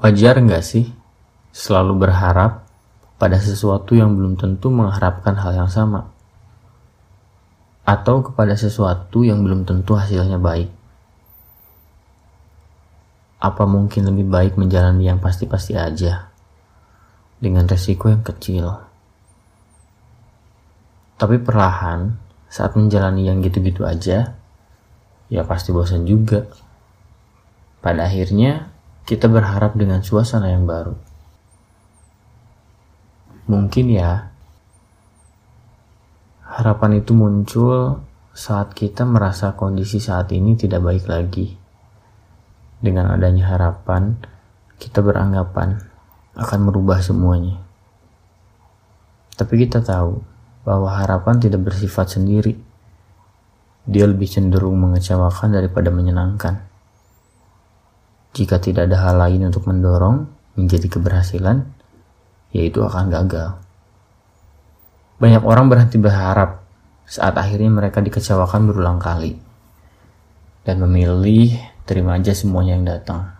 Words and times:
Wajar 0.00 0.40
nggak 0.40 0.64
sih 0.64 0.88
selalu 1.52 2.08
berharap 2.08 2.64
pada 3.20 3.36
sesuatu 3.36 3.92
yang 3.92 4.16
belum 4.16 4.40
tentu 4.40 4.72
mengharapkan 4.72 5.36
hal 5.36 5.52
yang 5.52 5.68
sama? 5.68 6.08
Atau 7.84 8.24
kepada 8.24 8.56
sesuatu 8.56 9.28
yang 9.28 9.44
belum 9.44 9.68
tentu 9.68 9.92
hasilnya 10.00 10.40
baik? 10.40 10.72
Apa 13.44 13.68
mungkin 13.68 14.08
lebih 14.08 14.24
baik 14.24 14.56
menjalani 14.56 15.04
yang 15.04 15.20
pasti-pasti 15.20 15.76
aja 15.76 16.32
dengan 17.36 17.68
resiko 17.68 18.08
yang 18.08 18.24
kecil? 18.24 18.80
Tapi 21.20 21.36
perlahan 21.44 22.16
saat 22.48 22.72
menjalani 22.72 23.28
yang 23.28 23.44
gitu-gitu 23.44 23.84
aja, 23.84 24.32
ya 25.28 25.42
pasti 25.44 25.76
bosan 25.76 26.08
juga. 26.08 26.48
Pada 27.84 28.08
akhirnya, 28.08 28.69
kita 29.10 29.26
berharap 29.26 29.74
dengan 29.74 30.06
suasana 30.06 30.54
yang 30.54 30.70
baru. 30.70 30.94
Mungkin 33.50 33.90
ya, 33.90 34.30
harapan 36.46 37.02
itu 37.02 37.10
muncul 37.18 38.06
saat 38.30 38.70
kita 38.70 39.02
merasa 39.02 39.58
kondisi 39.58 39.98
saat 39.98 40.30
ini 40.30 40.54
tidak 40.54 40.86
baik 40.86 41.10
lagi. 41.10 41.58
Dengan 42.78 43.10
adanya 43.10 43.50
harapan, 43.50 44.14
kita 44.78 45.02
beranggapan 45.02 45.82
akan 46.38 46.60
merubah 46.62 47.02
semuanya. 47.02 47.58
Tapi 49.34 49.66
kita 49.66 49.82
tahu 49.82 50.22
bahwa 50.62 51.02
harapan 51.02 51.42
tidak 51.42 51.66
bersifat 51.66 52.14
sendiri. 52.14 52.54
Dia 53.90 54.06
lebih 54.06 54.30
cenderung 54.30 54.78
mengecewakan 54.78 55.58
daripada 55.58 55.90
menyenangkan. 55.90 56.69
Jika 58.30 58.62
tidak 58.62 58.86
ada 58.86 58.98
hal 59.02 59.16
lain 59.18 59.50
untuk 59.50 59.66
mendorong 59.66 60.30
menjadi 60.54 60.86
keberhasilan, 60.86 61.66
yaitu 62.54 62.82
akan 62.82 63.10
gagal. 63.10 63.58
Banyak 65.18 65.42
orang 65.44 65.66
berhenti 65.68 65.98
berharap 65.98 66.62
saat 67.04 67.34
akhirnya 67.34 67.68
mereka 67.68 67.98
dikecewakan 67.98 68.70
berulang 68.70 69.02
kali 69.02 69.34
dan 70.62 70.78
memilih 70.78 71.58
terima 71.84 72.16
aja 72.16 72.30
semuanya 72.30 72.78
yang 72.78 72.86
datang. 72.86 73.34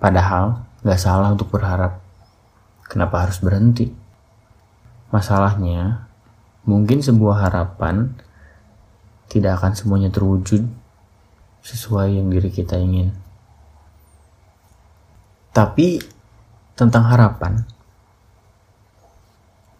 Padahal 0.00 0.64
gak 0.84 1.00
salah 1.00 1.32
untuk 1.32 1.48
berharap. 1.52 2.00
Kenapa 2.84 3.24
harus 3.24 3.40
berhenti? 3.40 3.88
Masalahnya, 5.08 6.04
mungkin 6.68 7.00
sebuah 7.00 7.48
harapan 7.48 8.12
tidak 9.32 9.60
akan 9.60 9.72
semuanya 9.72 10.12
terwujud 10.12 10.68
sesuai 11.64 12.20
yang 12.20 12.28
diri 12.28 12.52
kita 12.52 12.76
ingin. 12.76 13.08
Tapi 15.54 15.96
tentang 16.76 17.08
harapan, 17.08 17.64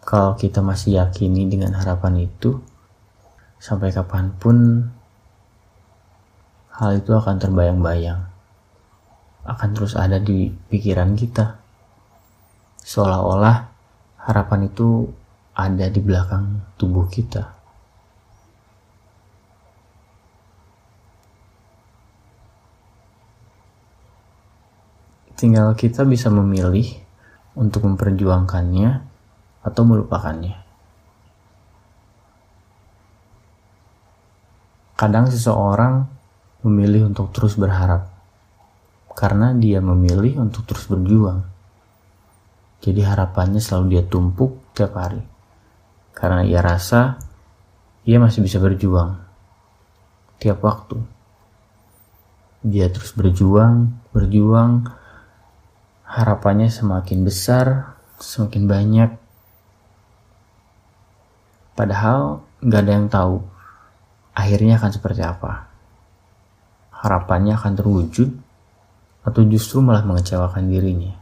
kalau 0.00 0.32
kita 0.38 0.64
masih 0.64 0.96
yakini 1.02 1.44
dengan 1.44 1.76
harapan 1.76 2.24
itu, 2.24 2.56
sampai 3.60 3.92
kapan 3.92 4.32
pun 4.32 4.88
hal 6.72 6.90
itu 6.96 7.12
akan 7.12 7.36
terbayang-bayang, 7.36 8.32
akan 9.44 9.68
terus 9.76 9.92
ada 9.98 10.16
di 10.16 10.48
pikiran 10.48 11.18
kita, 11.18 11.60
seolah-olah 12.80 13.68
harapan 14.24 14.72
itu 14.72 15.10
ada 15.52 15.90
di 15.90 16.00
belakang 16.00 16.64
tubuh 16.80 17.10
kita. 17.10 17.63
Tinggal 25.34 25.74
kita 25.74 26.06
bisa 26.06 26.30
memilih 26.30 26.86
untuk 27.58 27.86
memperjuangkannya 27.86 28.90
atau 29.66 29.82
melupakannya. 29.82 30.56
Kadang 34.94 35.26
seseorang 35.26 36.06
memilih 36.62 37.10
untuk 37.10 37.34
terus 37.34 37.58
berharap 37.58 38.14
karena 39.14 39.54
dia 39.54 39.78
memilih 39.82 40.42
untuk 40.42 40.66
terus 40.66 40.86
berjuang. 40.86 41.46
Jadi 42.82 43.00
harapannya 43.00 43.58
selalu 43.58 43.96
dia 43.96 44.02
tumpuk 44.04 44.74
tiap 44.76 44.94
hari. 44.98 45.22
Karena 46.14 46.46
ia 46.46 46.62
rasa 46.62 47.18
ia 48.04 48.20
masih 48.20 48.44
bisa 48.44 48.60
berjuang 48.60 49.16
tiap 50.38 50.60
waktu. 50.60 51.00
Dia 52.64 52.92
terus 52.92 53.16
berjuang, 53.16 53.92
berjuang, 54.12 54.88
harapannya 56.04 56.68
semakin 56.68 57.24
besar, 57.24 57.96
semakin 58.20 58.64
banyak. 58.68 59.10
Padahal 61.74 62.44
nggak 62.62 62.80
ada 62.80 62.92
yang 62.92 63.08
tahu 63.10 63.42
akhirnya 64.36 64.78
akan 64.78 64.90
seperti 64.94 65.22
apa. 65.26 65.66
Harapannya 66.94 67.58
akan 67.58 67.72
terwujud 67.74 68.30
atau 69.24 69.42
justru 69.48 69.80
malah 69.80 70.04
mengecewakan 70.06 70.68
dirinya. 70.70 71.16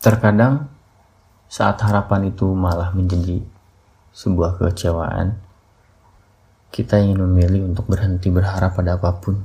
Terkadang 0.00 0.72
saat 1.44 1.76
harapan 1.84 2.32
itu 2.32 2.48
malah 2.56 2.88
menjadi 2.96 3.44
sebuah 4.16 4.56
kekecewaan, 4.56 5.36
kita 6.70 7.02
ingin 7.02 7.18
memilih 7.26 7.66
untuk 7.66 7.90
berhenti 7.90 8.30
berharap 8.30 8.78
pada 8.78 8.94
apa 8.94 9.10
pun, 9.18 9.42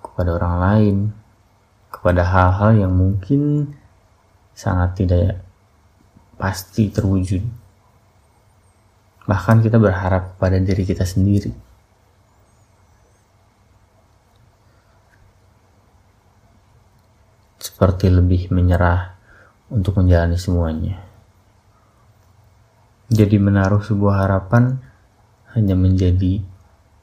kepada 0.00 0.40
orang 0.40 0.56
lain, 0.56 0.96
kepada 1.92 2.24
hal-hal 2.24 2.88
yang 2.88 2.92
mungkin 2.96 3.72
sangat 4.56 5.04
tidak 5.04 5.44
pasti 6.40 6.88
terwujud. 6.88 7.44
Bahkan 9.28 9.60
kita 9.60 9.76
berharap 9.76 10.40
pada 10.40 10.56
diri 10.56 10.88
kita 10.88 11.04
sendiri. 11.04 11.52
Seperti 17.60 18.08
lebih 18.08 18.48
menyerah 18.48 19.12
untuk 19.68 20.00
menjalani 20.00 20.40
semuanya. 20.40 20.96
Jadi 23.12 23.36
menaruh 23.36 23.84
sebuah 23.84 24.24
harapan 24.24 24.89
hanya 25.54 25.74
menjadi 25.74 26.42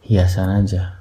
hiasan 0.08 0.64
aja. 0.64 0.98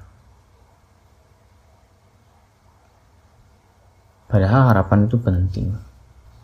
Padahal 4.27 4.75
harapan 4.75 5.07
itu 5.07 5.15
penting. 5.15 5.67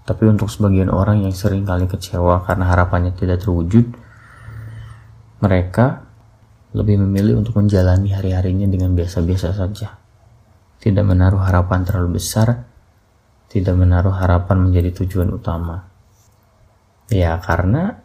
Tapi 0.03 0.23
untuk 0.27 0.51
sebagian 0.51 0.91
orang 0.91 1.23
yang 1.23 1.31
sering 1.35 1.63
kali 1.63 1.87
kecewa 1.87 2.43
karena 2.43 2.71
harapannya 2.71 3.15
tidak 3.15 3.43
terwujud, 3.43 3.87
mereka 5.39 6.03
lebih 6.75 6.99
memilih 6.99 7.39
untuk 7.39 7.59
menjalani 7.59 8.11
hari-harinya 8.11 8.67
dengan 8.67 8.95
biasa-biasa 8.95 9.55
saja. 9.55 9.95
Tidak 10.83 11.03
menaruh 11.07 11.39
harapan 11.39 11.87
terlalu 11.87 12.19
besar, 12.19 12.67
tidak 13.47 13.75
menaruh 13.79 14.11
harapan 14.11 14.67
menjadi 14.67 15.03
tujuan 15.03 15.31
utama. 15.31 15.87
Ya, 17.07 17.39
karena 17.39 18.02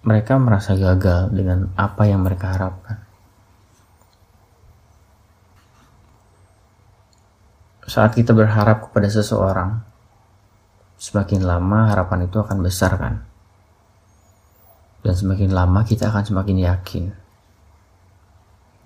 mereka 0.00 0.40
merasa 0.40 0.72
gagal 0.72 1.28
dengan 1.32 1.68
apa 1.76 2.08
yang 2.08 2.24
mereka 2.24 2.56
harapkan. 2.56 3.04
Saat 7.84 8.16
kita 8.16 8.32
berharap 8.32 8.88
kepada 8.88 9.10
seseorang, 9.10 9.82
semakin 10.96 11.42
lama 11.42 11.90
harapan 11.90 12.30
itu 12.30 12.38
akan 12.40 12.58
besar 12.62 12.96
kan? 12.96 13.26
Dan 15.00 15.14
semakin 15.16 15.50
lama 15.50 15.80
kita 15.82 16.08
akan 16.08 16.24
semakin 16.24 16.56
yakin 16.60 17.04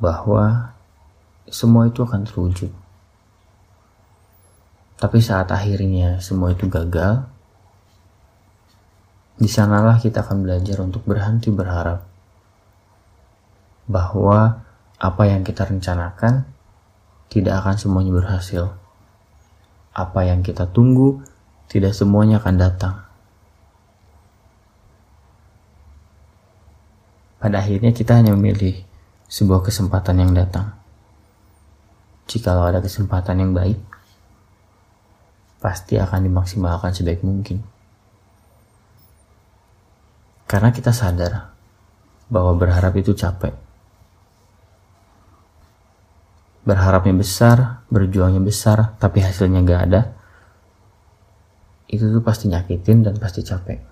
bahwa 0.01 0.75
semua 1.51 1.87
itu 1.87 2.03
akan 2.03 2.27
terwujud. 2.27 2.73
Tapi 4.95 5.19
saat 5.21 5.53
akhirnya 5.53 6.23
semua 6.23 6.55
itu 6.55 6.65
gagal, 6.71 7.29
di 9.35 9.51
sanalah 9.51 9.99
kita 9.99 10.23
akan 10.23 10.47
belajar 10.47 10.79
untuk 10.79 11.03
berhenti 11.03 11.51
berharap 11.51 12.07
bahwa 13.91 14.63
apa 14.97 15.23
yang 15.27 15.43
kita 15.43 15.67
rencanakan 15.67 16.47
tidak 17.29 17.55
akan 17.61 17.75
semuanya 17.75 18.15
berhasil. 18.15 18.71
Apa 19.91 20.27
yang 20.27 20.47
kita 20.47 20.71
tunggu 20.71 21.23
tidak 21.67 21.93
semuanya 21.93 22.39
akan 22.39 22.55
datang. 22.57 22.95
Pada 27.43 27.61
akhirnya 27.61 27.93
kita 27.93 28.17
hanya 28.17 28.33
memilih 28.33 28.87
sebuah 29.29 29.67
kesempatan 29.67 30.23
yang 30.23 30.33
datang. 30.33 30.73
Jikalau 32.25 32.65
ada 32.65 32.81
kesempatan 32.81 33.37
yang 33.43 33.53
baik, 33.53 33.77
pasti 35.61 36.01
akan 36.01 36.25
dimaksimalkan 36.25 36.95
sebaik 36.97 37.21
mungkin. 37.21 37.74
Karena 40.55 40.71
kita 40.71 40.95
sadar 40.95 41.51
bahwa 42.31 42.55
berharap 42.55 42.95
itu 42.95 43.11
capek. 43.11 43.51
Berharapnya 46.63 47.11
besar, 47.11 47.83
berjuangnya 47.91 48.39
besar, 48.39 48.95
tapi 49.03 49.19
hasilnya 49.19 49.67
gak 49.67 49.83
ada. 49.91 50.15
Itu 51.91 52.07
tuh 52.07 52.23
pasti 52.23 52.47
nyakitin 52.55 53.03
dan 53.03 53.19
pasti 53.19 53.43
capek. 53.43 53.83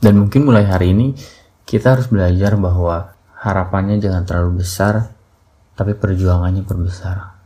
Dan 0.00 0.24
mungkin 0.24 0.48
mulai 0.48 0.64
hari 0.64 0.96
ini 0.96 1.12
kita 1.68 2.00
harus 2.00 2.08
belajar 2.08 2.56
bahwa 2.56 3.12
harapannya 3.44 4.00
jangan 4.00 4.24
terlalu 4.24 4.64
besar, 4.64 5.12
tapi 5.76 5.92
perjuangannya 5.92 6.64
perbesar. 6.64 7.36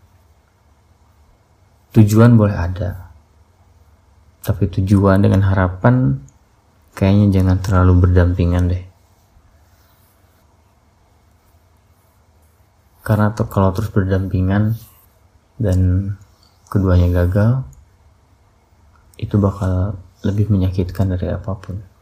Tujuan 1.91 2.39
boleh 2.39 2.55
ada, 2.55 3.04
tapi 4.45 4.69
tujuan 4.69 5.25
dengan 5.25 5.41
harapan 5.41 6.21
kayaknya 6.93 7.41
jangan 7.41 7.57
terlalu 7.65 8.05
berdampingan 8.05 8.69
deh. 8.69 8.85
Karena 13.05 13.33
tuh 13.33 13.49
kalau 13.49 13.73
terus 13.73 13.89
berdampingan 13.89 14.77
dan 15.57 16.13
keduanya 16.69 17.25
gagal, 17.25 17.65
itu 19.17 19.37
bakal 19.41 19.97
lebih 20.25 20.49
menyakitkan 20.53 21.13
dari 21.13 21.33
apa 21.33 21.53
pun. 21.57 21.94